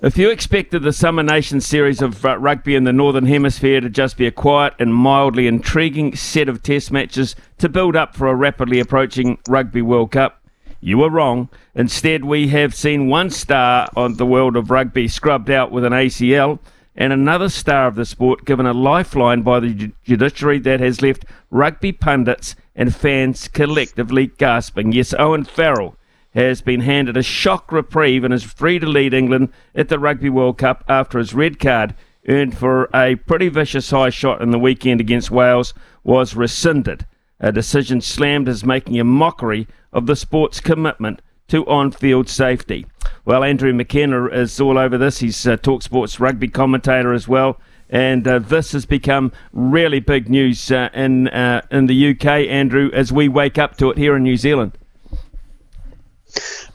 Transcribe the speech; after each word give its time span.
If 0.00 0.16
you 0.16 0.30
expected 0.30 0.84
the 0.84 0.92
Summer 0.92 1.24
Nations 1.24 1.66
series 1.66 2.00
of 2.00 2.24
uh, 2.24 2.38
rugby 2.38 2.76
in 2.76 2.84
the 2.84 2.92
Northern 2.92 3.26
Hemisphere 3.26 3.80
to 3.80 3.90
just 3.90 4.16
be 4.16 4.28
a 4.28 4.30
quiet 4.30 4.74
and 4.78 4.94
mildly 4.94 5.48
intriguing 5.48 6.14
set 6.14 6.48
of 6.48 6.62
test 6.62 6.92
matches 6.92 7.34
to 7.58 7.68
build 7.68 7.96
up 7.96 8.14
for 8.14 8.28
a 8.28 8.34
rapidly 8.36 8.78
approaching 8.78 9.38
Rugby 9.48 9.82
World 9.82 10.12
Cup, 10.12 10.40
you 10.80 10.98
were 10.98 11.10
wrong. 11.10 11.48
Instead, 11.74 12.24
we 12.24 12.46
have 12.46 12.76
seen 12.76 13.08
one 13.08 13.28
star 13.28 13.88
of 13.96 14.18
the 14.18 14.24
world 14.24 14.54
of 14.54 14.70
rugby 14.70 15.08
scrubbed 15.08 15.50
out 15.50 15.72
with 15.72 15.82
an 15.82 15.92
ACL 15.92 16.60
and 16.94 17.12
another 17.12 17.48
star 17.48 17.88
of 17.88 17.96
the 17.96 18.04
sport 18.04 18.44
given 18.44 18.66
a 18.66 18.72
lifeline 18.72 19.42
by 19.42 19.58
the 19.58 19.92
judiciary 20.04 20.60
that 20.60 20.78
has 20.78 21.02
left 21.02 21.24
rugby 21.50 21.90
pundits 21.90 22.54
and 22.76 22.94
fans 22.94 23.48
collectively 23.48 24.28
gasping. 24.28 24.92
Yes, 24.92 25.12
Owen 25.18 25.42
Farrell 25.42 25.96
has 26.38 26.62
been 26.62 26.80
handed 26.80 27.16
a 27.16 27.22
shock 27.22 27.72
reprieve 27.72 28.22
and 28.22 28.32
is 28.32 28.44
free 28.44 28.78
to 28.78 28.86
lead 28.86 29.12
England 29.12 29.48
at 29.74 29.88
the 29.88 29.98
Rugby 29.98 30.30
World 30.30 30.58
Cup 30.58 30.84
after 30.88 31.18
his 31.18 31.34
red 31.34 31.58
card, 31.58 31.94
earned 32.28 32.56
for 32.56 32.88
a 32.94 33.16
pretty 33.16 33.48
vicious 33.48 33.90
high 33.90 34.10
shot 34.10 34.40
in 34.40 34.50
the 34.50 34.58
weekend 34.58 35.00
against 35.00 35.30
Wales, 35.30 35.74
was 36.04 36.36
rescinded. 36.36 37.06
A 37.40 37.50
decision 37.50 38.00
slammed 38.00 38.48
as 38.48 38.64
making 38.64 38.98
a 39.00 39.04
mockery 39.04 39.66
of 39.92 40.06
the 40.06 40.16
sport's 40.16 40.60
commitment 40.60 41.22
to 41.48 41.66
on 41.66 41.90
field 41.90 42.28
safety. 42.28 42.86
Well, 43.24 43.42
Andrew 43.42 43.72
McKenna 43.72 44.26
is 44.26 44.60
all 44.60 44.78
over 44.78 44.96
this. 44.96 45.18
He's 45.18 45.44
a 45.46 45.56
Talk 45.56 45.82
Sports 45.82 46.20
rugby 46.20 46.48
commentator 46.48 47.12
as 47.12 47.26
well. 47.26 47.60
And 47.90 48.28
uh, 48.28 48.38
this 48.38 48.72
has 48.72 48.84
become 48.84 49.32
really 49.52 50.00
big 50.00 50.28
news 50.28 50.70
uh, 50.70 50.90
in 50.92 51.28
uh, 51.28 51.62
in 51.70 51.86
the 51.86 52.10
UK, 52.10 52.26
Andrew, 52.26 52.90
as 52.92 53.10
we 53.10 53.28
wake 53.28 53.56
up 53.56 53.78
to 53.78 53.90
it 53.90 53.96
here 53.96 54.14
in 54.14 54.22
New 54.22 54.36
Zealand. 54.36 54.76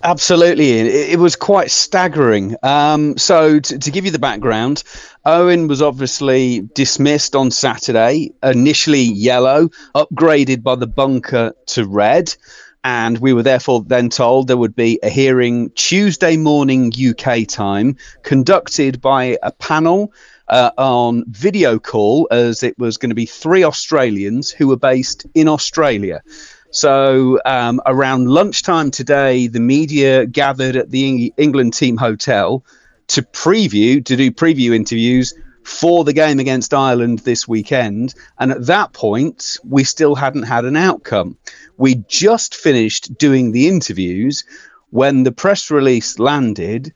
Absolutely, 0.04 0.72
it, 0.72 1.12
it 1.14 1.20
was 1.20 1.38
quite 1.38 1.72
staggering. 1.72 2.58
Um, 2.62 3.18
so, 3.18 3.60
to, 3.60 3.80
to 3.80 3.92
give 3.92 4.04
you 4.04 4.12
the 4.12 4.20
background, 4.20 4.84
Owen 5.24 5.70
was 5.70 5.82
obviously 5.82 6.60
dismissed 6.76 7.38
on 7.38 7.52
Saturday, 7.52 8.34
initially 8.44 9.02
yellow, 9.02 9.70
upgraded 9.96 10.62
by 10.62 10.76
the 10.76 10.88
bunker 10.88 11.54
to 11.68 11.88
red. 11.88 12.36
And 12.84 13.18
we 13.20 13.32
were 13.32 13.44
therefore 13.44 13.82
then 13.88 14.10
told 14.10 14.50
there 14.50 14.58
would 14.58 14.76
be 14.76 15.00
a 15.02 15.10
hearing 15.10 15.72
Tuesday 15.72 16.36
morning 16.36 16.92
UK 16.92 17.48
time, 17.48 17.96
conducted 18.24 19.00
by 19.00 19.38
a 19.42 19.54
panel 19.54 20.12
uh, 20.50 20.72
on 20.78 21.24
video 21.30 21.80
call, 21.80 22.28
as 22.30 22.62
it 22.62 22.78
was 22.78 22.98
going 22.98 23.12
to 23.12 23.16
be 23.16 23.26
three 23.26 23.64
Australians 23.64 24.52
who 24.52 24.68
were 24.68 24.76
based 24.76 25.26
in 25.34 25.48
Australia. 25.48 26.22
So 26.74 27.40
um, 27.46 27.80
around 27.86 28.30
lunchtime 28.30 28.90
today, 28.90 29.46
the 29.46 29.60
media 29.60 30.26
gathered 30.26 30.76
at 30.76 30.90
the 30.90 31.32
England 31.38 31.76
team 31.76 31.98
hotel 31.98 32.66
to 33.10 33.22
preview, 33.22 34.04
to 34.04 34.16
do 34.16 34.32
preview 34.32 34.76
interviews 34.76 35.36
for 35.64 36.04
the 36.04 36.14
game 36.14 36.40
against 36.40 36.74
Ireland 36.74 37.20
this 37.20 37.48
weekend. 37.48 38.16
And 38.40 38.52
at 38.52 38.66
that 38.66 38.92
point, 38.92 39.58
we 39.64 39.84
still 39.84 40.16
hadn't 40.16 40.44
had 40.44 40.66
an 40.66 40.76
outcome. 40.76 41.38
We 41.78 42.04
just 42.08 42.56
finished 42.56 43.20
doing 43.20 43.52
the 43.52 43.68
interviews 43.68 44.44
when 44.90 45.22
the 45.24 45.32
press 45.32 45.70
release 45.70 46.18
landed, 46.18 46.92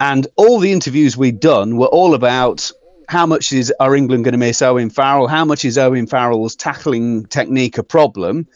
and 0.00 0.26
all 0.36 0.60
the 0.60 0.72
interviews 0.72 1.18
we'd 1.18 1.40
done 1.40 1.76
were 1.76 1.88
all 1.88 2.14
about 2.14 2.72
how 3.06 3.26
much 3.26 3.52
is 3.52 3.70
are 3.80 3.94
England 3.94 4.24
going 4.24 4.32
to 4.32 4.38
miss 4.38 4.62
Owen 4.62 4.88
Farrell? 4.88 5.28
How 5.28 5.44
much 5.44 5.66
is 5.66 5.76
Owen 5.76 6.06
Farrell's 6.06 6.56
tackling 6.56 7.26
technique 7.26 7.76
a 7.76 7.82
problem? 7.82 8.46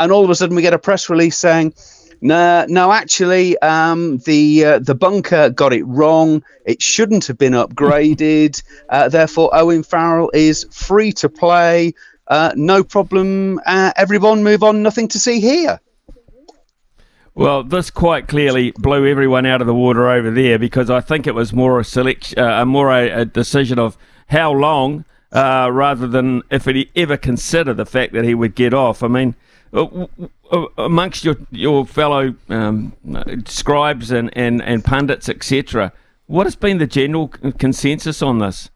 And 0.00 0.12
all 0.12 0.24
of 0.24 0.30
a 0.30 0.34
sudden 0.34 0.56
we 0.56 0.62
get 0.62 0.74
a 0.74 0.78
press 0.78 1.08
release 1.08 1.36
saying, 1.36 1.74
no, 2.20 2.64
no, 2.68 2.90
actually, 2.90 3.58
um, 3.58 4.16
the 4.18 4.64
uh, 4.64 4.78
the 4.78 4.94
bunker 4.94 5.50
got 5.50 5.74
it 5.74 5.82
wrong. 5.82 6.42
It 6.64 6.80
shouldn't 6.80 7.26
have 7.26 7.38
been 7.38 7.52
upgraded. 7.52 8.62
Uh, 8.88 9.08
therefore, 9.08 9.50
Owen 9.52 9.82
Farrell 9.82 10.30
is 10.34 10.66
free 10.70 11.10
to 11.12 11.28
play. 11.28 11.94
Uh, 12.28 12.52
no 12.54 12.84
problem. 12.84 13.58
Uh, 13.66 13.92
everyone 13.96 14.44
move 14.44 14.62
on. 14.62 14.82
Nothing 14.82 15.08
to 15.08 15.18
see 15.18 15.40
here. 15.40 15.80
Well, 17.34 17.64
this 17.64 17.90
quite 17.90 18.28
clearly 18.28 18.72
blew 18.72 19.06
everyone 19.06 19.46
out 19.46 19.60
of 19.60 19.66
the 19.66 19.74
water 19.74 20.08
over 20.08 20.30
there 20.30 20.58
because 20.58 20.90
I 20.90 21.00
think 21.00 21.26
it 21.26 21.34
was 21.34 21.52
more 21.52 21.80
a 21.80 21.84
selection, 21.84 22.38
uh, 22.38 22.64
more 22.64 22.92
a, 22.92 23.10
a, 23.10 23.24
decision 23.24 23.78
of 23.78 23.96
how 24.28 24.52
long, 24.52 25.04
uh, 25.32 25.68
rather 25.72 26.06
than 26.06 26.42
if 26.50 26.66
he 26.66 26.90
ever 26.94 27.16
consider 27.16 27.74
the 27.74 27.86
fact 27.86 28.12
that 28.12 28.24
he 28.24 28.34
would 28.34 28.54
get 28.54 28.72
off. 28.72 29.02
I 29.02 29.08
mean, 29.08 29.34
amongst 30.78 31.24
your 31.24 31.36
your 31.50 31.86
fellow 31.86 32.34
um, 32.48 32.92
scribes 33.46 34.10
and, 34.10 34.30
and, 34.36 34.62
and 34.62 34.84
pundits, 34.84 35.28
etc., 35.28 35.92
what 36.26 36.46
has 36.46 36.56
been 36.56 36.78
the 36.78 36.86
general 36.86 37.28
consensus 37.58 38.22
on 38.22 38.38
this? 38.38 38.70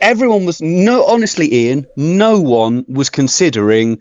Everyone 0.00 0.44
was 0.44 0.60
no, 0.60 1.04
honestly, 1.04 1.52
Ian. 1.52 1.86
No 1.96 2.40
one 2.40 2.84
was 2.88 3.10
considering 3.10 4.00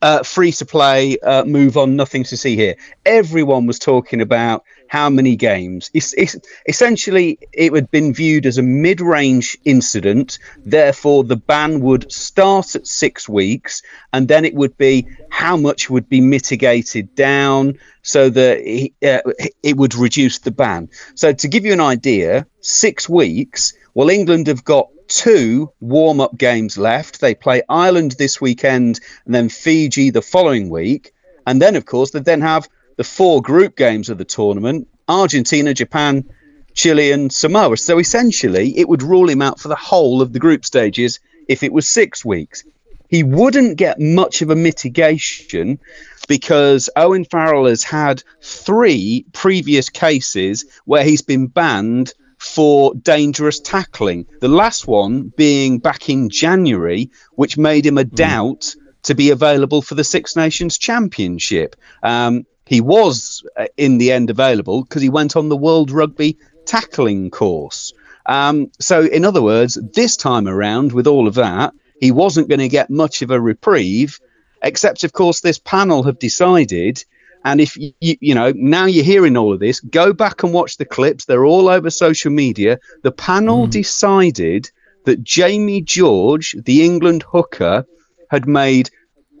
uh, 0.00 0.22
free 0.22 0.52
to 0.52 0.64
play, 0.64 1.18
uh, 1.20 1.44
move 1.44 1.76
on, 1.76 1.96
nothing 1.96 2.24
to 2.24 2.36
see 2.36 2.56
here. 2.56 2.76
Everyone 3.04 3.66
was 3.66 3.78
talking 3.78 4.20
about 4.20 4.64
how 4.92 5.08
many 5.08 5.36
games. 5.36 5.90
It's, 5.94 6.12
it's, 6.12 6.36
essentially, 6.68 7.38
it 7.50 7.72
had 7.72 7.90
been 7.90 8.12
viewed 8.12 8.44
as 8.44 8.58
a 8.58 8.62
mid 8.62 9.00
range 9.00 9.56
incident. 9.64 10.38
Therefore, 10.66 11.24
the 11.24 11.36
ban 11.36 11.80
would 11.80 12.12
start 12.12 12.76
at 12.76 12.86
six 12.86 13.26
weeks, 13.26 13.80
and 14.12 14.28
then 14.28 14.44
it 14.44 14.52
would 14.52 14.76
be 14.76 15.06
how 15.30 15.56
much 15.56 15.88
would 15.88 16.10
be 16.10 16.20
mitigated 16.20 17.14
down 17.14 17.78
so 18.02 18.28
that 18.28 18.58
uh, 19.02 19.32
it 19.62 19.78
would 19.78 19.94
reduce 19.94 20.40
the 20.40 20.50
ban. 20.50 20.90
So, 21.14 21.32
to 21.32 21.48
give 21.48 21.64
you 21.64 21.72
an 21.72 21.80
idea, 21.80 22.46
six 22.60 23.08
weeks, 23.08 23.72
well, 23.94 24.10
England 24.10 24.48
have 24.48 24.62
got 24.62 24.90
two 25.08 25.72
warm 25.80 26.20
up 26.20 26.36
games 26.36 26.76
left. 26.76 27.22
They 27.22 27.34
play 27.34 27.62
Ireland 27.66 28.16
this 28.18 28.42
weekend 28.42 29.00
and 29.24 29.34
then 29.34 29.48
Fiji 29.48 30.10
the 30.10 30.20
following 30.20 30.68
week. 30.68 31.14
And 31.46 31.62
then, 31.62 31.76
of 31.76 31.86
course, 31.86 32.10
they 32.10 32.20
then 32.20 32.42
have 32.42 32.68
the 33.02 33.08
four 33.08 33.42
group 33.42 33.74
games 33.74 34.10
of 34.10 34.18
the 34.18 34.24
tournament 34.24 34.86
Argentina, 35.08 35.74
Japan, 35.74 36.24
Chile, 36.72 37.10
and 37.10 37.32
Samoa. 37.32 37.76
So 37.76 37.98
essentially, 37.98 38.78
it 38.78 38.88
would 38.88 39.02
rule 39.02 39.28
him 39.28 39.42
out 39.42 39.58
for 39.58 39.66
the 39.66 39.74
whole 39.74 40.22
of 40.22 40.32
the 40.32 40.38
group 40.38 40.64
stages 40.64 41.18
if 41.48 41.64
it 41.64 41.72
was 41.72 41.88
six 41.88 42.24
weeks. 42.24 42.62
He 43.08 43.24
wouldn't 43.24 43.76
get 43.76 43.98
much 43.98 44.40
of 44.40 44.50
a 44.50 44.54
mitigation 44.54 45.80
because 46.28 46.88
Owen 46.94 47.24
Farrell 47.24 47.66
has 47.66 47.82
had 47.82 48.22
three 48.40 49.26
previous 49.32 49.88
cases 49.88 50.64
where 50.84 51.02
he's 51.02 51.22
been 51.22 51.48
banned 51.48 52.14
for 52.38 52.94
dangerous 52.94 53.58
tackling. 53.58 54.26
The 54.38 54.46
last 54.46 54.86
one 54.86 55.32
being 55.36 55.80
back 55.80 56.08
in 56.08 56.30
January, 56.30 57.10
which 57.32 57.58
made 57.58 57.84
him 57.84 57.98
a 57.98 58.04
mm. 58.04 58.14
doubt 58.14 58.76
to 59.02 59.16
be 59.16 59.30
available 59.30 59.82
for 59.82 59.96
the 59.96 60.04
Six 60.04 60.36
Nations 60.36 60.78
Championship. 60.78 61.74
Um, 62.04 62.46
he 62.72 62.80
was 62.80 63.44
uh, 63.56 63.66
in 63.76 63.98
the 63.98 64.12
end 64.12 64.30
available 64.30 64.82
because 64.82 65.02
he 65.02 65.08
went 65.08 65.36
on 65.36 65.48
the 65.48 65.56
World 65.56 65.90
Rugby 65.90 66.38
tackling 66.64 67.30
course. 67.30 67.92
Um, 68.26 68.70
so, 68.78 69.02
in 69.02 69.24
other 69.24 69.42
words, 69.42 69.74
this 69.74 70.16
time 70.16 70.48
around, 70.48 70.92
with 70.92 71.06
all 71.06 71.26
of 71.26 71.34
that, 71.34 71.74
he 72.00 72.12
wasn't 72.12 72.48
going 72.48 72.60
to 72.60 72.68
get 72.68 72.88
much 72.88 73.22
of 73.22 73.30
a 73.30 73.40
reprieve, 73.40 74.20
except, 74.62 75.04
of 75.04 75.12
course, 75.12 75.40
this 75.40 75.58
panel 75.58 76.04
have 76.04 76.18
decided 76.18 77.04
and 77.44 77.60
if 77.60 77.76
you, 77.76 77.92
you 78.00 78.34
know, 78.34 78.52
now 78.54 78.86
you're 78.86 79.04
hearing 79.04 79.36
all 79.36 79.52
of 79.52 79.60
this, 79.60 79.80
go 79.80 80.12
back 80.12 80.42
and 80.42 80.52
watch 80.52 80.76
the 80.76 80.84
clips. 80.84 81.24
They're 81.24 81.44
all 81.44 81.68
over 81.68 81.90
social 81.90 82.30
media. 82.30 82.78
The 83.02 83.12
panel 83.12 83.66
mm. 83.66 83.70
decided 83.70 84.70
that 85.04 85.24
Jamie 85.24 85.82
George, 85.82 86.54
the 86.56 86.84
England 86.84 87.24
hooker, 87.24 87.84
had 88.30 88.46
made 88.46 88.90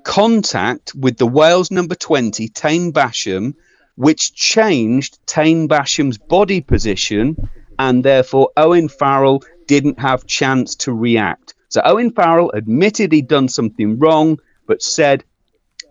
contact 0.04 0.94
with 0.94 1.16
the 1.16 1.26
Wales 1.26 1.70
number 1.70 1.94
20, 1.94 2.48
Taine 2.48 2.92
Basham, 2.92 3.54
which 3.96 4.34
changed 4.34 5.18
Taine 5.26 5.68
Basham's 5.68 6.18
body 6.18 6.60
position, 6.60 7.48
and 7.78 8.04
therefore 8.04 8.50
Owen 8.56 8.88
Farrell 8.88 9.42
didn't 9.66 10.00
have 10.00 10.26
chance 10.26 10.74
to 10.76 10.92
react. 10.92 11.54
So 11.68 11.80
Owen 11.84 12.10
Farrell 12.12 12.50
admitted 12.52 13.12
he'd 13.12 13.28
done 13.28 13.48
something 13.48 13.98
wrong, 13.98 14.38
but 14.66 14.82
said 14.82 15.24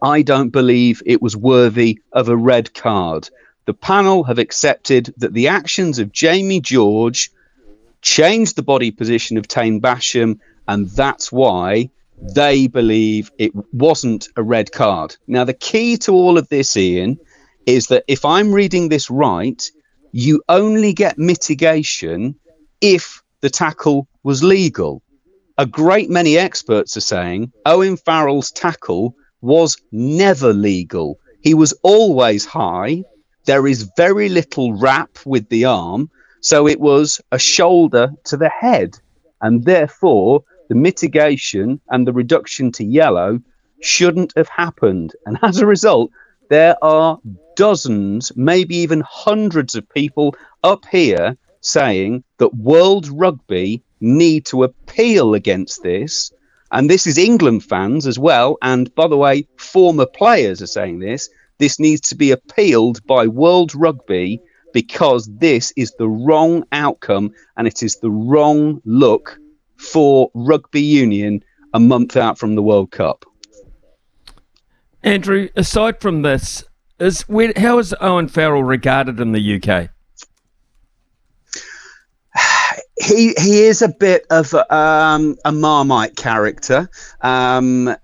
I 0.01 0.21
don't 0.23 0.49
believe 0.49 1.03
it 1.05 1.21
was 1.21 1.35
worthy 1.37 1.99
of 2.11 2.29
a 2.29 2.35
red 2.35 2.73
card. 2.73 3.29
The 3.65 3.73
panel 3.73 4.23
have 4.23 4.39
accepted 4.39 5.13
that 5.17 5.33
the 5.33 5.47
actions 5.47 5.99
of 5.99 6.11
Jamie 6.11 6.59
George 6.59 7.31
changed 8.01 8.55
the 8.55 8.63
body 8.63 8.91
position 8.91 9.37
of 9.37 9.47
Taine 9.47 9.79
Basham, 9.79 10.39
and 10.67 10.89
that's 10.89 11.31
why 11.31 11.91
they 12.21 12.67
believe 12.67 13.31
it 13.37 13.51
wasn't 13.73 14.27
a 14.35 14.43
red 14.43 14.71
card. 14.71 15.15
Now, 15.27 15.43
the 15.43 15.53
key 15.53 15.97
to 15.97 16.13
all 16.13 16.37
of 16.37 16.47
this, 16.49 16.77
Ian, 16.77 17.17
is 17.65 17.87
that 17.87 18.03
if 18.07 18.25
I'm 18.25 18.53
reading 18.53 18.89
this 18.89 19.09
right, 19.09 19.61
you 20.11 20.41
only 20.47 20.93
get 20.93 21.17
mitigation 21.17 22.35
if 22.79 23.21
the 23.41 23.49
tackle 23.49 24.07
was 24.23 24.43
legal. 24.43 25.01
A 25.57 25.65
great 25.65 26.09
many 26.09 26.37
experts 26.37 26.95
are 26.97 27.01
saying 27.01 27.51
Owen 27.65 27.97
Farrell's 27.97 28.51
tackle 28.51 29.15
was 29.41 29.77
never 29.91 30.53
legal. 30.53 31.19
He 31.41 31.53
was 31.53 31.73
always 31.83 32.45
high. 32.45 33.03
There 33.45 33.67
is 33.67 33.89
very 33.97 34.29
little 34.29 34.73
wrap 34.73 35.17
with 35.25 35.49
the 35.49 35.65
arm. 35.65 36.09
So 36.41 36.67
it 36.67 36.79
was 36.79 37.21
a 37.31 37.39
shoulder 37.39 38.11
to 38.25 38.37
the 38.37 38.49
head. 38.49 38.97
And 39.41 39.63
therefore, 39.63 40.43
the 40.71 40.75
mitigation 40.75 41.81
and 41.89 42.07
the 42.07 42.13
reduction 42.13 42.71
to 42.71 42.85
yellow 42.85 43.41
shouldn't 43.81 44.31
have 44.37 44.47
happened. 44.47 45.13
And 45.25 45.37
as 45.41 45.59
a 45.59 45.65
result, 45.65 46.11
there 46.49 46.81
are 46.81 47.19
dozens, 47.57 48.31
maybe 48.37 48.77
even 48.77 49.03
hundreds 49.05 49.75
of 49.75 49.89
people 49.89 50.33
up 50.63 50.85
here 50.89 51.35
saying 51.59 52.23
that 52.37 52.55
World 52.55 53.09
Rugby 53.09 53.83
need 53.99 54.45
to 54.45 54.63
appeal 54.63 55.33
against 55.33 55.83
this. 55.83 56.31
And 56.71 56.89
this 56.89 57.05
is 57.05 57.17
England 57.17 57.65
fans 57.65 58.07
as 58.07 58.17
well. 58.17 58.57
And 58.61 58.95
by 58.95 59.09
the 59.09 59.17
way, 59.17 59.49
former 59.57 60.05
players 60.05 60.61
are 60.61 60.67
saying 60.67 60.99
this. 60.99 61.29
This 61.57 61.81
needs 61.81 62.07
to 62.07 62.15
be 62.15 62.31
appealed 62.31 63.05
by 63.05 63.27
World 63.27 63.75
Rugby 63.75 64.39
because 64.73 65.29
this 65.37 65.73
is 65.75 65.91
the 65.99 66.07
wrong 66.07 66.63
outcome 66.71 67.31
and 67.57 67.67
it 67.67 67.83
is 67.83 67.97
the 67.97 68.09
wrong 68.09 68.81
look 68.85 69.37
for 69.81 70.29
rugby 70.33 70.81
union 70.81 71.43
a 71.73 71.79
month 71.79 72.15
out 72.15 72.37
from 72.37 72.55
the 72.55 72.61
World 72.61 72.91
Cup. 72.91 73.25
Andrew, 75.03 75.49
aside 75.55 75.99
from 75.99 76.21
this, 76.21 76.63
is 76.99 77.21
where, 77.23 77.51
how 77.57 77.79
is 77.79 77.95
Owen 77.99 78.27
Farrell 78.27 78.63
regarded 78.63 79.19
in 79.19 79.31
the 79.31 79.55
UK? 79.55 79.89
he 83.01 83.33
he 83.39 83.63
is 83.63 83.81
a 83.81 83.89
bit 83.89 84.27
of 84.29 84.53
um, 84.69 85.35
a 85.43 85.51
marmite 85.51 86.15
character. 86.15 86.89
Um, 87.21 87.95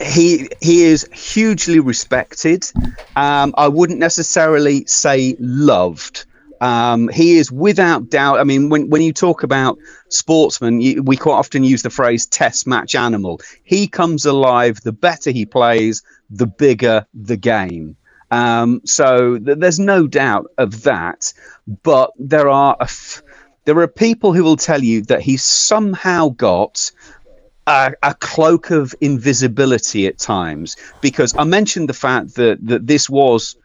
he 0.00 0.48
he 0.60 0.82
is 0.84 1.08
hugely 1.12 1.80
respected. 1.80 2.70
Um, 3.16 3.54
I 3.56 3.68
wouldn't 3.68 3.98
necessarily 3.98 4.84
say 4.86 5.36
loved. 5.40 6.26
Um, 6.62 7.08
he 7.08 7.38
is 7.38 7.50
without 7.50 8.08
doubt. 8.08 8.38
I 8.38 8.44
mean, 8.44 8.68
when 8.68 8.88
when 8.88 9.02
you 9.02 9.12
talk 9.12 9.42
about 9.42 9.78
sportsmen, 10.08 10.80
you, 10.80 11.02
we 11.02 11.16
quite 11.16 11.34
often 11.34 11.64
use 11.64 11.82
the 11.82 11.90
phrase 11.90 12.24
"test 12.24 12.68
match 12.68 12.94
animal." 12.94 13.40
He 13.64 13.88
comes 13.88 14.26
alive. 14.26 14.80
The 14.80 14.92
better 14.92 15.32
he 15.32 15.44
plays, 15.44 16.04
the 16.30 16.46
bigger 16.46 17.04
the 17.12 17.36
game. 17.36 17.96
Um, 18.30 18.80
so 18.84 19.38
th- 19.38 19.58
there's 19.58 19.80
no 19.80 20.06
doubt 20.06 20.52
of 20.56 20.84
that. 20.84 21.34
But 21.82 22.12
there 22.16 22.48
are 22.48 22.76
there 23.64 23.78
are 23.80 23.88
people 23.88 24.32
who 24.32 24.44
will 24.44 24.56
tell 24.56 24.84
you 24.84 25.02
that 25.02 25.20
he's 25.20 25.42
somehow 25.42 26.28
got 26.28 26.92
a, 27.66 27.92
a, 28.04 28.14
cloak 28.14 28.70
of 28.70 28.94
invisibility 29.00 30.06
at 30.06 30.18
times 30.18 30.76
because 31.00 31.34
I 31.36 31.44
mentioned 31.44 31.88
the 31.88 31.94
fact 31.94 32.36
that 32.36 32.58
that 32.66 32.86
this 32.86 33.10
was 33.10 33.56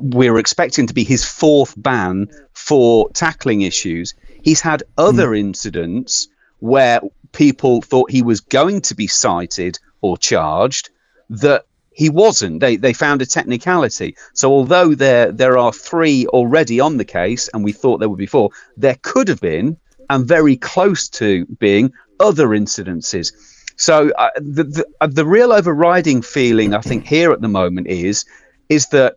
we 0.00 0.28
are 0.28 0.38
expecting 0.38 0.86
to 0.86 0.94
be 0.94 1.04
his 1.04 1.24
fourth 1.24 1.74
ban 1.76 2.28
for 2.52 3.10
tackling 3.10 3.62
issues. 3.62 4.14
He's 4.42 4.60
had 4.60 4.82
other 4.98 5.30
mm. 5.30 5.38
incidents 5.38 6.28
where 6.58 7.00
people 7.32 7.82
thought 7.82 8.10
he 8.10 8.22
was 8.22 8.40
going 8.40 8.80
to 8.82 8.94
be 8.94 9.06
cited 9.06 9.78
or 10.00 10.16
charged 10.16 10.90
that 11.30 11.66
he 11.92 12.10
wasn't. 12.10 12.60
They 12.60 12.76
they 12.76 12.92
found 12.92 13.22
a 13.22 13.26
technicality. 13.26 14.16
So 14.34 14.52
although 14.52 14.94
there 14.94 15.32
there 15.32 15.56
are 15.58 15.72
three 15.72 16.26
already 16.26 16.80
on 16.80 16.98
the 16.98 17.04
case, 17.04 17.48
and 17.52 17.64
we 17.64 17.72
thought 17.72 17.98
there 17.98 18.08
would 18.08 18.18
be 18.18 18.26
four, 18.26 18.50
there 18.76 18.98
could 19.00 19.28
have 19.28 19.40
been, 19.40 19.78
and 20.10 20.26
very 20.26 20.56
close 20.56 21.08
to 21.20 21.46
being, 21.46 21.92
other 22.20 22.48
incidences. 22.48 23.32
So 23.76 24.10
uh, 24.10 24.30
the 24.36 24.64
the, 24.64 24.86
uh, 25.00 25.06
the 25.06 25.24
real 25.26 25.52
overriding 25.52 26.22
feeling 26.22 26.74
I 26.74 26.80
think 26.80 27.06
here 27.06 27.32
at 27.32 27.40
the 27.40 27.48
moment 27.48 27.86
is 27.86 28.24
is 28.68 28.88
that 28.88 29.16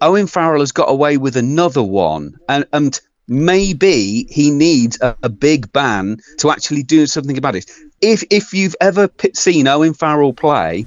Owen 0.00 0.26
Farrell 0.26 0.60
has 0.60 0.72
got 0.72 0.90
away 0.90 1.16
with 1.16 1.36
another 1.36 1.82
one, 1.82 2.38
and 2.48 2.66
and 2.72 3.00
maybe 3.26 4.26
he 4.30 4.50
needs 4.50 4.98
a, 5.00 5.16
a 5.22 5.28
big 5.28 5.72
ban 5.72 6.18
to 6.38 6.50
actually 6.50 6.82
do 6.82 7.06
something 7.06 7.36
about 7.36 7.56
it. 7.56 7.70
If 8.00 8.22
if 8.30 8.54
you've 8.54 8.76
ever 8.80 9.10
seen 9.34 9.66
Owen 9.66 9.94
Farrell 9.94 10.32
play 10.32 10.86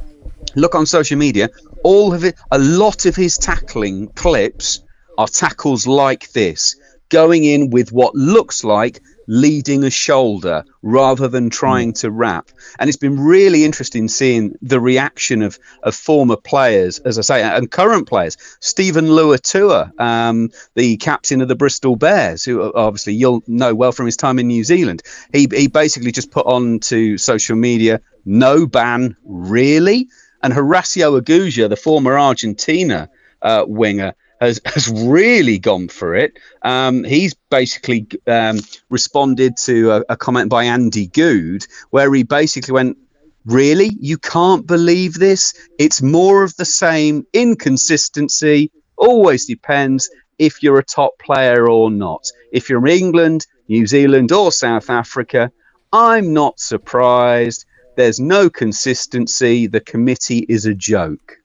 look 0.55 0.75
on 0.75 0.85
social 0.85 1.17
media, 1.17 1.49
all 1.83 2.13
of 2.13 2.23
it, 2.23 2.35
a 2.51 2.59
lot 2.59 3.05
of 3.05 3.15
his 3.15 3.37
tackling 3.37 4.07
clips 4.09 4.81
are 5.17 5.27
tackles 5.27 5.85
like 5.85 6.31
this, 6.31 6.75
going 7.09 7.43
in 7.43 7.69
with 7.69 7.91
what 7.91 8.15
looks 8.15 8.63
like 8.63 9.01
leading 9.31 9.85
a 9.85 9.89
shoulder 9.89 10.65
rather 10.81 11.29
than 11.29 11.49
trying 11.49 11.93
to 11.93 12.11
wrap. 12.11 12.49
And 12.77 12.89
it's 12.89 12.97
been 12.97 13.17
really 13.17 13.63
interesting 13.63 14.09
seeing 14.09 14.57
the 14.61 14.81
reaction 14.81 15.41
of, 15.41 15.57
of 15.83 15.95
former 15.95 16.35
players, 16.35 16.99
as 16.99 17.17
I 17.17 17.21
say, 17.21 17.41
and 17.41 17.71
current 17.71 18.09
players. 18.09 18.35
Steven 18.59 19.05
Luatua, 19.05 19.97
um, 19.97 20.49
the 20.75 20.97
captain 20.97 21.39
of 21.39 21.47
the 21.47 21.55
Bristol 21.55 21.95
Bears, 21.95 22.43
who 22.43 22.73
obviously 22.73 23.13
you'll 23.13 23.41
know 23.47 23.73
well 23.73 23.93
from 23.93 24.05
his 24.05 24.17
time 24.17 24.37
in 24.37 24.47
New 24.47 24.65
Zealand, 24.65 25.01
he, 25.31 25.47
he 25.49 25.67
basically 25.67 26.11
just 26.11 26.31
put 26.31 26.45
on 26.45 26.81
to 26.81 27.17
social 27.17 27.55
media, 27.55 28.01
no 28.25 28.67
ban, 28.67 29.15
really? 29.23 30.09
And 30.43 30.53
Horacio 30.53 31.21
Agulla, 31.21 31.69
the 31.69 31.77
former 31.77 32.19
Argentina 32.19 33.09
uh, 33.41 33.63
winger, 33.65 34.13
has, 34.41 34.59
has 34.65 34.89
really 34.89 35.59
gone 35.59 35.87
for 35.87 36.15
it. 36.15 36.33
Um, 36.63 37.03
he's 37.03 37.35
basically 37.49 38.07
um, 38.27 38.59
responded 38.89 39.55
to 39.57 39.91
a, 39.91 40.03
a, 40.09 40.17
comment 40.17 40.49
by 40.49 40.65
Andy 40.65 41.07
Goode, 41.07 41.65
where 41.91 42.13
he 42.13 42.23
basically 42.23 42.73
went, 42.73 42.97
Really? 43.45 43.89
You 43.99 44.17
can't 44.17 44.67
believe 44.67 45.15
this? 45.15 45.53
It's 45.79 46.01
more 46.01 46.43
of 46.43 46.55
the 46.57 46.65
same 46.65 47.25
inconsistency. 47.33 48.71
Always 48.97 49.45
depends 49.45 50.09
if 50.37 50.61
you're 50.61 50.77
a 50.77 50.83
top 50.83 51.17
player 51.17 51.67
or 51.67 51.89
not. 51.89 52.31
If 52.51 52.69
you're 52.69 52.85
in 52.85 52.93
England, 52.93 53.47
New 53.67 53.87
Zealand, 53.87 54.31
or 54.31 54.51
South 54.51 54.91
Africa, 54.91 55.51
I'm 55.91 56.33
not 56.33 56.59
surprised. 56.59 57.65
There's 57.95 58.19
no 58.19 58.49
consistency. 58.49 59.65
The 59.65 59.81
committee 59.81 60.45
is 60.47 60.67
a 60.67 60.75
joke. 60.75 61.40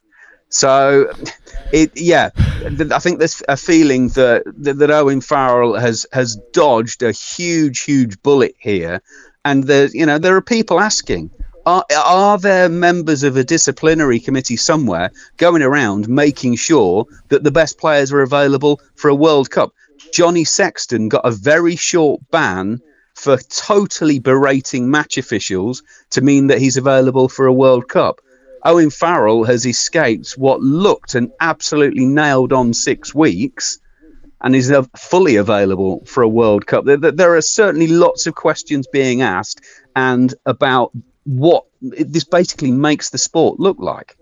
So, 0.49 1.13
it 1.73 1.91
yeah, 1.97 2.31
I 2.37 2.99
think 2.99 3.19
there's 3.19 3.43
a 3.49 3.57
feeling 3.57 4.09
that, 4.11 4.45
that 4.59 4.91
Owen 4.91 5.21
Farrell 5.21 5.75
has 5.75 6.07
has 6.13 6.37
dodged 6.53 7.03
a 7.03 7.13
huge, 7.13 7.81
huge 7.81 8.23
bullet 8.23 8.55
here, 8.59 9.03
and 9.45 9.65
there's 9.65 9.95
you 9.95 10.07
know 10.07 10.19
there 10.19 10.37
are 10.37 10.43
people 10.43 10.81
asking, 10.81 11.31
are 11.67 11.85
are 11.97 12.39
there 12.39 12.69
members 12.69 13.25
of 13.25 13.37
a 13.37 13.45
disciplinary 13.45 14.21
committee 14.21 14.57
somewhere 14.57 15.11
going 15.37 15.63
around 15.63 16.09
making 16.09 16.55
sure 16.55 17.07
that 17.29 17.43
the 17.43 17.51
best 17.51 17.79
players 17.79 18.13
are 18.13 18.23
available 18.23 18.81
for 18.95 19.09
a 19.09 19.15
World 19.15 19.51
Cup? 19.51 19.73
Johnny 20.13 20.45
Sexton 20.45 21.09
got 21.09 21.27
a 21.27 21.33
very 21.33 21.75
short 21.75 22.21
ban 22.31 22.81
for 23.15 23.39
totally 23.39 24.21
berating 24.21 24.91
match 24.91 25.19
officials 25.19 25.83
to 26.11 26.21
mean 26.21 26.49
that 26.49 26.61
he's 26.61 26.77
available 26.77 27.29
for 27.29 27.47
a 27.47 27.53
World 27.53 27.89
Cup. 27.89 28.21
Owen 28.67 28.91
Farrell 28.91 29.45
has 29.45 29.65
escaped 29.65 30.33
what 30.33 30.61
looked 30.61 31.15
an 31.15 31.31
absolutely 31.41 32.05
nailed 32.05 32.53
on 32.53 32.75
six 32.75 33.15
weeks 33.15 33.79
and 34.41 34.57
is 34.57 34.75
fully 34.97 35.37
available 35.37 36.05
for 36.05 36.25
a 36.25 36.29
World 36.29 36.67
Cup. 36.67 36.85
There, 36.85 37.37
are 37.37 37.41
certainly 37.41 37.87
lots 37.87 38.27
of 38.27 38.35
questions 38.35 38.89
being 38.89 39.23
asked 39.23 39.61
and 39.95 40.35
about 40.45 40.91
what 41.23 41.65
this 41.81 42.25
basically 42.25 42.73
makes 42.73 43.11
the 43.11 43.19
sport 43.19 43.61
look 43.61 43.79
like. 43.79 44.17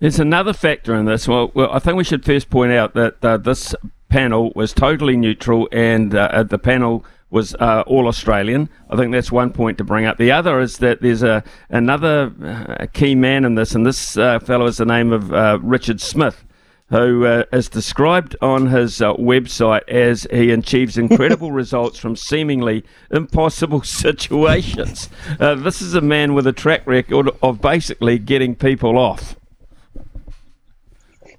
There's 0.00 0.18
another 0.18 0.52
factor 0.52 0.94
in 0.96 1.04
this. 1.04 1.28
Well, 1.28 1.52
well 1.54 1.70
I 1.70 1.78
think 1.78 1.96
we 1.96 2.04
should 2.04 2.24
first 2.24 2.50
point 2.50 2.72
out 2.72 2.94
that 2.94 3.24
uh, 3.24 3.36
this 3.36 3.72
panel 4.08 4.52
was 4.56 4.72
totally 4.72 5.16
neutral 5.16 5.68
and 5.70 6.12
uh, 6.12 6.42
the 6.42 6.58
panel 6.58 7.04
was 7.32 7.54
uh, 7.54 7.82
all 7.86 8.06
Australian. 8.06 8.68
I 8.90 8.96
think 8.96 9.10
that's 9.10 9.32
one 9.32 9.52
point 9.52 9.78
to 9.78 9.84
bring 9.84 10.04
up. 10.04 10.18
The 10.18 10.30
other 10.30 10.60
is 10.60 10.78
that 10.78 11.00
there's 11.00 11.22
a 11.22 11.42
another 11.70 12.32
uh, 12.44 12.86
key 12.92 13.14
man 13.14 13.44
in 13.44 13.54
this, 13.54 13.74
and 13.74 13.86
this 13.86 14.16
uh, 14.16 14.38
fellow 14.38 14.66
is 14.66 14.76
the 14.76 14.84
name 14.84 15.12
of 15.12 15.32
uh, 15.32 15.58
Richard 15.62 16.00
Smith, 16.00 16.44
who 16.90 17.24
uh, 17.24 17.44
is 17.50 17.70
described 17.70 18.36
on 18.42 18.66
his 18.66 19.00
uh, 19.00 19.14
website 19.14 19.88
as 19.88 20.26
he 20.30 20.50
achieves 20.50 20.98
incredible 20.98 21.50
results 21.62 21.98
from 21.98 22.16
seemingly 22.16 22.84
impossible 23.10 23.82
situations. 23.82 25.08
this 25.38 25.80
is 25.80 25.94
a 25.94 26.02
man 26.02 26.34
with 26.34 26.46
a 26.46 26.52
track 26.52 26.86
record 26.86 27.30
of 27.42 27.62
basically 27.62 28.18
getting 28.18 28.54
people 28.54 28.98
off 28.98 29.36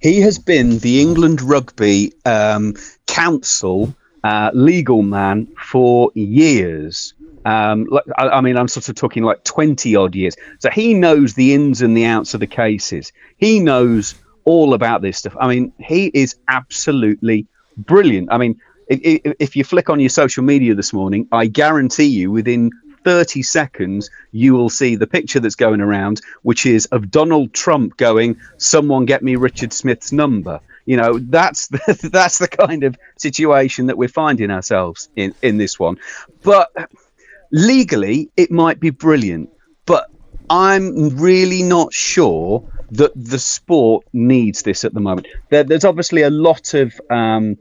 He 0.01 0.21
has 0.21 0.39
been 0.39 0.79
the 0.79 1.01
England 1.01 1.39
Rugby 1.39 2.13
um, 2.25 2.73
Council 3.05 3.95
uh, 4.23 4.51
legal 4.53 5.01
man 5.01 5.47
for 5.57 6.11
years. 6.15 7.13
Um, 7.45 7.87
I, 8.17 8.29
I, 8.29 8.41
mean, 8.41 8.57
I'm 8.57 8.69
sort 8.69 8.87
of 8.87 8.95
talking 8.95 9.23
like 9.23 9.43
20 9.43 9.95
odd 9.95 10.15
years. 10.15 10.35
So 10.59 10.69
he 10.69 10.93
knows 10.93 11.33
the 11.33 11.53
ins 11.53 11.81
and 11.81 11.95
the 11.95 12.05
outs 12.05 12.33
of 12.33 12.39
the 12.39 12.47
cases. 12.47 13.11
He 13.37 13.59
knows 13.59 14.15
all 14.45 14.73
about 14.73 15.01
this 15.01 15.17
stuff. 15.17 15.35
I 15.39 15.47
mean, 15.47 15.73
he 15.77 16.07
is 16.07 16.35
absolutely 16.47 17.47
brilliant. 17.77 18.29
I 18.31 18.37
mean, 18.37 18.61
if, 18.87 19.35
if 19.39 19.55
you 19.55 19.63
flick 19.63 19.89
on 19.89 19.99
your 19.99 20.09
social 20.09 20.43
media 20.43 20.75
this 20.75 20.93
morning, 20.93 21.27
I 21.31 21.47
guarantee 21.47 22.05
you 22.05 22.31
within 22.31 22.71
30 23.03 23.43
seconds, 23.43 24.09
you 24.31 24.53
will 24.53 24.69
see 24.69 24.95
the 24.95 25.07
picture 25.07 25.39
that's 25.39 25.55
going 25.55 25.81
around, 25.81 26.21
which 26.43 26.65
is 26.65 26.85
of 26.87 27.11
Donald 27.11 27.53
Trump 27.53 27.97
going, 27.97 28.37
Someone 28.57 29.05
get 29.05 29.23
me 29.23 29.35
Richard 29.35 29.73
Smith's 29.73 30.11
number. 30.11 30.61
You 30.85 30.97
know, 30.97 31.19
that's 31.19 31.67
the, 31.67 32.09
that's 32.11 32.37
the 32.37 32.47
kind 32.47 32.83
of 32.83 32.97
situation 33.17 33.87
that 33.87 33.97
we're 33.97 34.09
finding 34.09 34.51
ourselves 34.51 35.09
in, 35.15 35.33
in 35.41 35.57
this 35.57 35.79
one. 35.79 35.97
But 36.43 36.69
legally, 37.51 38.29
it 38.35 38.51
might 38.51 38.79
be 38.79 38.89
brilliant. 38.89 39.49
But 39.85 40.09
I'm 40.49 41.17
really 41.17 41.63
not 41.63 41.93
sure 41.93 42.69
that 42.91 43.11
the 43.15 43.39
sport 43.39 44.05
needs 44.13 44.61
this 44.61 44.83
at 44.83 44.93
the 44.93 44.99
moment. 44.99 45.27
There, 45.49 45.63
there's 45.63 45.85
obviously 45.85 46.23
a 46.23 46.29
lot 46.29 46.73
of. 46.73 46.93
Um, 47.09 47.57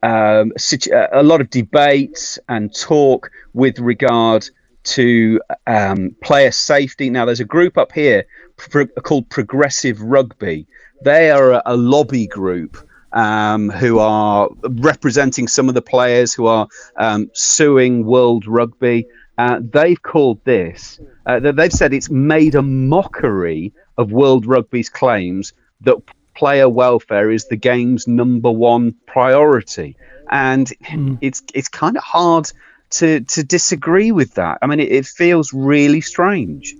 um, 0.00 0.52
a 0.92 1.24
lot 1.24 1.40
of 1.40 1.50
debate 1.50 2.38
and 2.48 2.72
talk 2.72 3.32
with 3.52 3.80
regard 3.80 4.48
to 4.84 5.40
um, 5.66 6.16
player 6.22 6.52
safety. 6.52 7.10
Now, 7.10 7.24
there's 7.24 7.40
a 7.40 7.44
group 7.44 7.76
up 7.76 7.92
here 7.92 8.24
pro- 8.56 8.86
called 8.86 9.28
Progressive 9.28 10.00
Rugby. 10.00 10.66
They 11.02 11.30
are 11.30 11.62
a, 11.64 11.76
lobby 11.76 12.26
group 12.26 12.76
um, 13.12 13.70
who 13.70 13.98
are 13.98 14.48
representing 14.62 15.48
some 15.48 15.68
of 15.68 15.74
the 15.74 15.82
players 15.82 16.34
who 16.34 16.46
are 16.46 16.68
um, 16.96 17.30
suing 17.32 18.04
World 18.04 18.46
Rugby. 18.46 19.06
Uh, 19.36 19.60
they've 19.62 20.02
called 20.02 20.44
this, 20.44 20.98
uh, 21.24 21.38
they've 21.38 21.72
said 21.72 21.92
it's 21.92 22.10
made 22.10 22.56
a 22.56 22.62
mockery 22.62 23.72
of 23.96 24.10
World 24.10 24.46
Rugby's 24.46 24.88
claims 24.88 25.52
that 25.82 25.96
player 26.34 26.68
welfare 26.68 27.30
is 27.30 27.46
the 27.46 27.56
game's 27.56 28.06
number 28.08 28.50
one 28.50 28.94
priority. 29.06 29.96
And 30.30 30.66
mm. 30.84 31.18
it's 31.20 31.42
it's 31.54 31.68
kind 31.68 31.96
of 31.96 32.02
hard 32.02 32.50
to 32.90 33.20
to 33.20 33.44
disagree 33.44 34.12
with 34.12 34.34
that. 34.34 34.58
I 34.62 34.66
mean, 34.66 34.80
it, 34.80 34.92
it 34.92 35.06
feels 35.06 35.52
really 35.52 36.00
strange. 36.00 36.74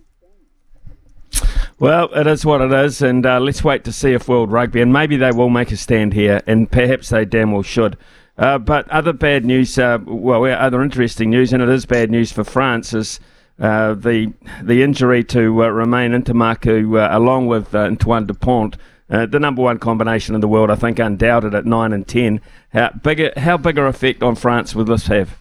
Well, 1.81 2.09
it 2.13 2.27
is 2.27 2.45
what 2.45 2.61
it 2.61 2.73
is, 2.73 3.01
and 3.03 3.25
uh, 3.25 3.39
let's 3.39 3.63
wait 3.63 3.85
to 3.85 3.93
see 3.93 4.13
if 4.13 4.27
World 4.27 4.51
Rugby, 4.51 4.81
and 4.81 4.93
maybe 4.93 5.17
they 5.17 5.31
will 5.31 5.49
make 5.49 5.71
a 5.71 5.77
stand 5.77 6.13
here, 6.13 6.43
and 6.45 6.69
perhaps 6.69 7.11
they 7.11 7.25
damn 7.25 7.53
well 7.53 7.63
should. 7.63 7.97
Uh, 8.37 8.59
but 8.59 8.89
other 8.91 9.13
bad 9.13 9.45
news, 9.45 9.79
uh, 9.79 9.99
well, 10.05 10.45
other 10.45 10.83
interesting 10.83 11.31
news, 11.31 11.53
and 11.53 11.63
it 11.63 11.69
is 11.69 11.87
bad 11.87 12.11
news 12.11 12.33
for 12.33 12.43
France, 12.43 12.95
is 12.95 13.21
uh, 13.61 13.95
the 13.95 14.33
the 14.61 14.83
injury 14.83 15.23
to 15.25 15.63
uh, 15.63 15.69
Romain 15.69 16.11
Ntamack, 16.11 16.67
uh, 16.67 17.17
along 17.17 17.47
with 17.47 17.73
uh, 17.73 17.79
Antoine 17.79 18.27
Dupont, 18.27 18.77
the 19.09 19.39
number 19.39 19.63
one 19.63 19.79
combination 19.79 20.35
in 20.35 20.41
the 20.41 20.49
world, 20.49 20.71
I 20.71 20.75
think, 20.75 20.99
undoubted 20.99 21.55
at 21.55 21.65
nine 21.65 21.93
and 21.93 22.07
ten. 22.07 22.41
How 22.73 22.91
bigger, 22.91 23.33
how 23.37 23.57
bigger 23.57 23.87
effect 23.87 24.25
on 24.25 24.35
France 24.35 24.75
will 24.75 24.85
this 24.85 25.07
have? 25.07 25.39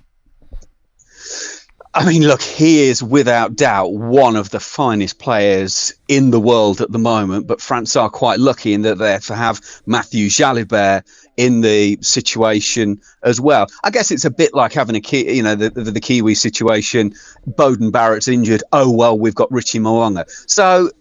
I 1.97 2.05
mean, 2.05 2.27
look, 2.27 2.43
he 2.43 2.81
is 2.81 3.01
without 3.01 3.55
doubt 3.55 3.91
one 3.91 4.35
of 4.35 4.51
the 4.51 4.59
finest 4.59 5.17
players 5.17 5.95
in 6.07 6.29
the 6.29 6.39
world 6.39 6.79
at 6.79 6.91
the 6.91 6.99
moment. 6.99 7.47
But 7.47 7.59
France 7.59 7.95
are 7.95 8.07
quite 8.07 8.39
lucky 8.39 8.73
in 8.73 8.83
that 8.83 8.99
they 8.99 9.17
have 9.33 9.59
Matthieu 9.87 10.29
Jalibert 10.29 11.05
in 11.37 11.61
the 11.61 11.97
situation 12.01 13.01
as 13.23 13.41
well. 13.41 13.65
I 13.83 13.89
guess 13.89 14.11
it's 14.11 14.25
a 14.25 14.29
bit 14.29 14.53
like 14.53 14.73
having 14.73 14.95
a 14.95 15.01
key, 15.01 15.37
you 15.37 15.41
know, 15.41 15.55
the, 15.55 15.71
the, 15.71 15.89
the 15.89 15.99
Kiwi 15.99 16.35
situation. 16.35 17.15
Beauden 17.49 17.91
Barrett's 17.91 18.27
injured. 18.27 18.61
Oh 18.71 18.91
well, 18.91 19.17
we've 19.17 19.33
got 19.33 19.51
Richie 19.51 19.79
Mo'unga. 19.79 20.29
So 20.47 20.91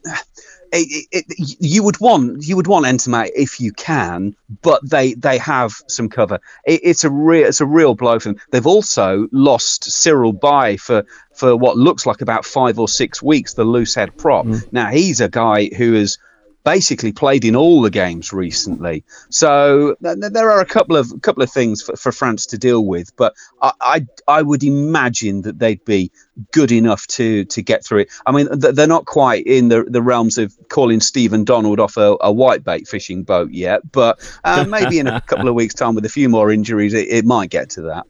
it, 0.72 1.06
it, 1.12 1.56
you 1.60 1.82
would 1.82 2.00
want 2.00 2.46
you 2.46 2.56
would 2.56 2.66
want 2.66 2.86
Ntamack 2.86 3.30
if 3.34 3.60
you 3.60 3.72
can, 3.72 4.36
but 4.62 4.88
they 4.88 5.14
they 5.14 5.38
have 5.38 5.72
some 5.86 6.08
cover. 6.08 6.40
It, 6.64 6.80
it's 6.82 7.04
a 7.04 7.10
real 7.10 7.46
it's 7.46 7.60
a 7.60 7.66
real 7.66 7.94
blow 7.94 8.18
for 8.18 8.30
them. 8.30 8.40
They've 8.50 8.66
also 8.66 9.28
lost 9.32 9.84
Cyril 9.84 10.32
Baille 10.32 10.76
for 10.78 11.04
for 11.34 11.56
what 11.56 11.76
looks 11.76 12.06
like 12.06 12.20
about 12.20 12.44
five 12.44 12.78
or 12.78 12.88
six 12.88 13.22
weeks. 13.22 13.54
The 13.54 13.64
loose 13.64 13.94
head 13.94 14.16
prop. 14.16 14.46
Mm. 14.46 14.72
Now 14.72 14.90
he's 14.90 15.20
a 15.20 15.28
guy 15.28 15.68
who 15.68 15.94
is 15.94 16.18
basically 16.66 17.12
played 17.12 17.44
in 17.44 17.54
all 17.54 17.80
the 17.80 17.90
games 17.90 18.32
recently. 18.32 19.04
So 19.30 19.94
th- 20.02 20.18
there 20.32 20.50
are 20.50 20.60
a 20.60 20.66
couple 20.66 20.96
of 20.96 21.12
couple 21.22 21.44
of 21.44 21.50
things 21.50 21.80
for, 21.80 21.94
for 21.94 22.10
France 22.10 22.46
to 22.46 22.58
deal 22.58 22.84
with, 22.84 23.14
but 23.16 23.34
I, 23.62 23.72
I, 23.80 24.06
I 24.26 24.42
would 24.42 24.64
imagine 24.64 25.42
that 25.42 25.60
they'd 25.60 25.84
be 25.84 26.10
good 26.50 26.72
enough 26.72 27.06
to 27.18 27.44
to 27.44 27.62
get 27.62 27.84
through 27.84 28.00
it. 28.00 28.08
I 28.26 28.32
mean, 28.32 28.48
th- 28.48 28.74
they're 28.74 28.88
not 28.88 29.06
quite 29.06 29.46
in 29.46 29.68
the, 29.68 29.84
the 29.84 30.02
realms 30.02 30.38
of 30.38 30.52
calling 30.68 30.98
Stephen 30.98 31.44
Donald 31.44 31.78
off 31.78 31.96
a, 31.96 32.14
a 32.14 32.34
whitebait 32.34 32.88
fishing 32.88 33.22
boat 33.22 33.52
yet, 33.52 33.80
but 33.92 34.18
uh, 34.42 34.64
maybe 34.68 34.98
in 34.98 35.06
a 35.06 35.20
couple 35.26 35.48
of 35.48 35.54
weeks' 35.54 35.74
time, 35.74 35.94
with 35.94 36.04
a 36.04 36.10
few 36.10 36.28
more 36.28 36.50
injuries, 36.50 36.94
it, 36.94 37.08
it 37.08 37.24
might 37.24 37.48
get 37.48 37.70
to 37.70 37.82
that. 37.82 38.06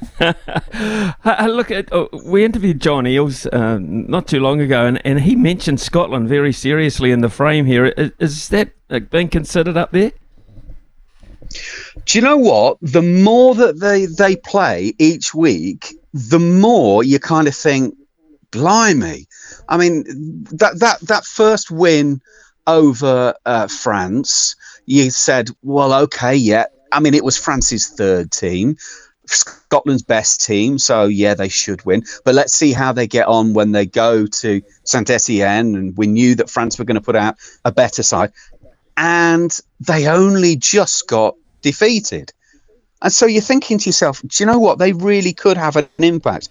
Look, 0.20 1.70
at, 1.70 1.92
oh, 1.92 2.08
we 2.24 2.44
interviewed 2.44 2.80
John 2.80 3.04
Eales 3.04 3.46
uh, 3.52 3.78
not 3.80 4.26
too 4.26 4.40
long 4.40 4.60
ago, 4.60 4.86
and, 4.86 5.04
and 5.04 5.20
he 5.20 5.36
mentioned 5.36 5.80
Scotland 5.80 6.28
very 6.28 6.52
seriously 6.52 7.10
in 7.10 7.20
the 7.20 7.28
frame 7.28 7.66
here. 7.66 7.86
Is, 7.86 8.12
is 8.18 8.48
that 8.48 8.70
uh, 8.88 9.00
being 9.00 9.28
considered 9.28 9.76
up 9.76 9.92
there? 9.92 10.12
Do 12.04 12.18
you 12.18 12.22
know 12.22 12.36
what? 12.36 12.78
The 12.80 13.02
more 13.02 13.54
that 13.56 13.80
they, 13.80 14.06
they 14.06 14.36
play 14.36 14.94
each 14.98 15.34
week, 15.34 15.94
the 16.14 16.38
more 16.38 17.02
you 17.02 17.18
kind 17.18 17.48
of 17.48 17.54
think, 17.54 17.94
blimey. 18.50 19.26
I 19.68 19.76
mean, 19.76 20.04
that, 20.52 20.78
that, 20.80 21.00
that 21.02 21.24
first 21.24 21.70
win 21.70 22.20
over 22.66 23.34
uh, 23.44 23.68
France, 23.68 24.56
you 24.86 25.10
said, 25.10 25.50
well, 25.62 25.92
okay, 25.92 26.34
yeah. 26.34 26.66
I 26.92 27.00
mean, 27.00 27.14
it 27.14 27.24
was 27.24 27.36
France's 27.36 27.88
third 27.88 28.32
team. 28.32 28.76
Scotland's 29.34 30.02
best 30.02 30.44
team, 30.44 30.78
so 30.78 31.04
yeah, 31.04 31.34
they 31.34 31.48
should 31.48 31.84
win. 31.84 32.04
But 32.24 32.34
let's 32.34 32.54
see 32.54 32.72
how 32.72 32.92
they 32.92 33.06
get 33.06 33.26
on 33.26 33.54
when 33.54 33.72
they 33.72 33.86
go 33.86 34.26
to 34.26 34.62
Saint 34.84 35.10
Etienne. 35.10 35.74
And 35.74 35.96
we 35.96 36.06
knew 36.06 36.34
that 36.36 36.50
France 36.50 36.78
were 36.78 36.84
going 36.84 36.96
to 36.96 37.00
put 37.00 37.16
out 37.16 37.36
a 37.64 37.72
better 37.72 38.02
side, 38.02 38.32
and 38.96 39.56
they 39.80 40.08
only 40.08 40.56
just 40.56 41.06
got 41.06 41.36
defeated. 41.62 42.32
And 43.02 43.12
so 43.12 43.26
you're 43.26 43.40
thinking 43.40 43.78
to 43.78 43.86
yourself, 43.86 44.20
do 44.20 44.42
you 44.42 44.46
know 44.46 44.58
what? 44.58 44.78
They 44.78 44.92
really 44.92 45.32
could 45.32 45.56
have 45.56 45.76
an 45.76 45.88
impact 45.98 46.50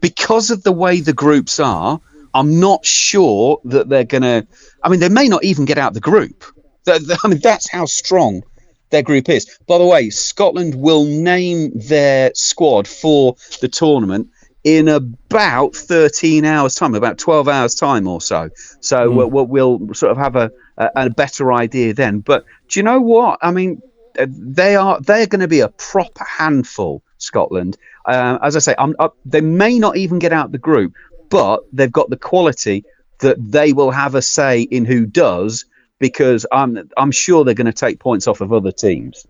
because 0.00 0.50
of 0.50 0.62
the 0.62 0.72
way 0.72 1.00
the 1.00 1.12
groups 1.14 1.58
are. 1.58 2.00
I'm 2.34 2.60
not 2.60 2.84
sure 2.84 3.60
that 3.64 3.88
they're 3.88 4.04
going 4.04 4.22
to. 4.22 4.46
I 4.82 4.90
mean, 4.90 5.00
they 5.00 5.08
may 5.08 5.28
not 5.28 5.42
even 5.44 5.64
get 5.64 5.78
out 5.78 5.94
the 5.94 6.00
group. 6.00 6.44
I 6.86 7.28
mean, 7.28 7.38
that's 7.38 7.70
how 7.70 7.86
strong 7.86 8.42
their 8.90 9.02
group 9.02 9.28
is. 9.28 9.58
By 9.66 9.78
the 9.78 9.84
way, 9.84 10.10
Scotland 10.10 10.74
will 10.74 11.04
name 11.04 11.72
their 11.74 12.32
squad 12.34 12.86
for 12.86 13.36
the 13.60 13.68
tournament 13.68 14.30
in 14.66 14.88
about 14.88 15.76
13 15.76 16.44
hours 16.44 16.74
time 16.74 16.96
about 16.96 17.18
12 17.18 17.46
hours 17.46 17.76
time 17.76 18.08
or 18.08 18.20
so 18.20 18.50
so 18.80 19.08
mm. 19.08 19.30
we'll, 19.30 19.46
we'll, 19.46 19.94
sort 19.94 20.10
of 20.10 20.18
have 20.18 20.34
a, 20.34 20.50
a, 20.76 20.90
a, 20.96 21.10
better 21.10 21.52
idea 21.52 21.94
then 21.94 22.18
but 22.18 22.44
do 22.66 22.80
you 22.80 22.82
know 22.82 23.00
what 23.00 23.38
i 23.42 23.52
mean 23.52 23.80
uh, 24.18 24.26
they 24.28 24.74
are 24.74 25.00
they're 25.02 25.28
going 25.28 25.40
to 25.40 25.46
be 25.46 25.60
a 25.60 25.68
proper 25.68 26.24
handful 26.24 27.00
scotland 27.18 27.76
uh, 28.06 28.38
as 28.42 28.56
i 28.56 28.58
say 28.58 28.74
I'm, 28.76 28.96
uh, 28.98 29.10
they 29.24 29.40
may 29.40 29.78
not 29.78 29.96
even 29.96 30.18
get 30.18 30.32
out 30.32 30.50
the 30.50 30.58
group 30.58 30.94
but 31.28 31.60
they've 31.72 31.92
got 31.92 32.10
the 32.10 32.16
quality 32.16 32.84
that 33.20 33.36
they 33.38 33.72
will 33.72 33.92
have 33.92 34.16
a 34.16 34.22
say 34.22 34.62
in 34.62 34.84
who 34.84 35.06
does 35.06 35.64
because 35.98 36.46
I'm 36.52 36.90
I'm 36.96 37.10
sure 37.10 37.44
they're 37.44 37.54
going 37.54 37.66
to 37.66 37.72
take 37.72 38.00
points 38.00 38.26
off 38.26 38.40
of 38.40 38.52
other 38.52 38.72
teams. 38.72 39.26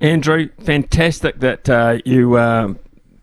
Andrew, 0.00 0.48
fantastic 0.60 1.38
that 1.40 1.70
uh, 1.70 1.98
you 2.04 2.34
uh, 2.34 2.74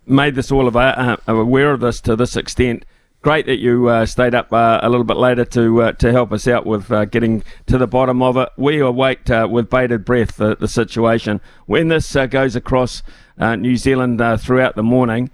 made 0.05 0.35
this 0.35 0.49
all 0.49 0.65
of 0.65 0.77
uh, 0.77 1.17
aware 1.27 1.71
of 1.71 1.81
this 1.81 1.99
to 2.01 2.15
this 2.15 2.37
extent. 2.37 2.85
Great 3.21 3.45
that 3.47 3.57
you 3.57 3.89
uh, 3.89 4.05
stayed 4.05 4.33
up 4.33 4.53
uh, 4.53 4.79
a 4.81 4.89
little 4.89 5.03
bit 5.03 5.17
later 5.17 5.43
to 5.43 5.81
uh, 5.81 5.91
to 5.91 6.13
help 6.13 6.31
us 6.31 6.47
out 6.47 6.65
with 6.65 6.87
getting 7.11 7.43
to 7.67 7.77
the 7.77 7.85
bottom 7.85 8.21
of 8.21 8.37
it. 8.37 8.47
We 8.55 8.79
await 8.79 9.29
with 9.29 9.69
bated 9.69 10.05
breath 10.05 10.37
the, 10.37 10.55
the 10.55 10.69
situation 10.69 11.41
when 11.65 11.89
this 11.89 12.15
goes 12.29 12.55
across 12.55 13.03
New 13.37 13.75
Zealand 13.75 14.21
throughout 14.39 14.77
the 14.77 14.83
morning. 14.83 15.31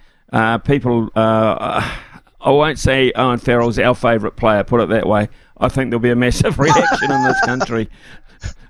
people, 0.64 1.12
I 1.16 2.50
won't 2.50 2.80
say 2.80 3.12
Owen 3.16 3.38
Farrell's 3.38 3.78
our 3.78 3.94
favourite 3.94 4.36
player. 4.36 4.64
Put 4.64 4.82
it 4.82 4.90
that 4.90 5.08
way. 5.08 5.30
I 5.58 5.70
think 5.70 5.90
there'll 5.90 6.02
be 6.02 6.12
a 6.12 6.16
massive 6.16 6.60
reaction 6.60 7.12
in 7.12 7.24
this 7.24 7.40
country. 7.42 7.90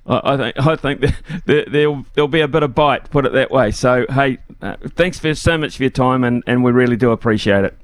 I, 0.06 0.36
think 0.36 0.66
I 0.66 0.76
think 0.76 1.04
there, 1.46 1.64
there'll 1.64 2.06
there'll 2.14 2.28
be 2.28 2.40
a 2.40 2.48
bit 2.48 2.62
of 2.62 2.74
bite, 2.74 3.10
put 3.10 3.26
it 3.26 3.32
that 3.32 3.50
way. 3.50 3.72
So 3.72 4.06
hey, 4.08 4.38
uh, 4.62 4.76
thanks 4.94 5.18
for 5.18 5.34
so 5.34 5.58
much 5.58 5.76
for 5.76 5.82
your 5.82 5.90
time, 5.90 6.22
and, 6.22 6.44
and 6.46 6.62
we 6.62 6.72
really 6.72 6.96
do 6.96 7.10
appreciate 7.10 7.64
it. 7.64 7.76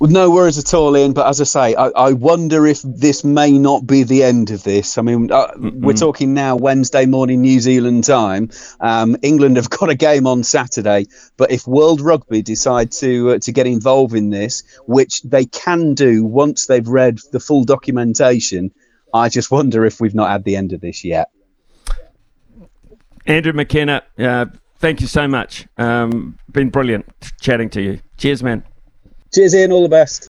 No 0.00 0.30
worries 0.30 0.58
at 0.58 0.74
all, 0.74 0.96
Ian. 0.96 1.12
But 1.12 1.28
as 1.28 1.40
I 1.40 1.44
say, 1.44 1.74
I, 1.74 1.86
I 1.88 2.12
wonder 2.12 2.66
if 2.66 2.82
this 2.82 3.24
may 3.24 3.52
not 3.52 3.86
be 3.86 4.02
the 4.02 4.24
end 4.24 4.50
of 4.50 4.62
this. 4.62 4.98
I 4.98 5.02
mean, 5.02 5.30
uh, 5.30 5.52
we're 5.56 5.94
talking 5.94 6.34
now 6.34 6.56
Wednesday 6.56 7.06
morning 7.06 7.40
New 7.40 7.60
Zealand 7.60 8.04
time. 8.04 8.50
Um, 8.80 9.16
England 9.22 9.56
have 9.56 9.70
got 9.78 9.90
a 9.90 9.94
game 9.94 10.26
on 10.26 10.42
Saturday, 10.42 11.06
but 11.36 11.52
if 11.52 11.66
World 11.66 12.00
Rugby 12.00 12.42
decide 12.42 12.92
to 12.92 13.30
uh, 13.30 13.38
to 13.38 13.52
get 13.52 13.66
involved 13.66 14.14
in 14.14 14.30
this, 14.30 14.64
which 14.86 15.22
they 15.22 15.46
can 15.46 15.94
do 15.94 16.24
once 16.24 16.66
they've 16.66 16.86
read 16.86 17.18
the 17.32 17.40
full 17.40 17.64
documentation, 17.64 18.72
I 19.12 19.28
just 19.28 19.50
wonder 19.50 19.84
if 19.84 20.00
we've 20.00 20.14
not 20.14 20.28
had 20.30 20.44
the 20.44 20.56
end 20.56 20.72
of 20.72 20.80
this 20.80 21.04
yet. 21.04 21.30
Andrew 23.26 23.52
McKenna, 23.52 24.02
uh, 24.18 24.46
thank 24.78 25.00
you 25.00 25.06
so 25.06 25.26
much. 25.28 25.66
Um, 25.78 26.38
been 26.50 26.68
brilliant 26.68 27.06
chatting 27.40 27.70
to 27.70 27.80
you. 27.80 28.00
Cheers, 28.18 28.42
man. 28.42 28.64
Cheers, 29.34 29.54
Ian. 29.56 29.72
All 29.72 29.82
the 29.82 29.88
best. 29.88 30.22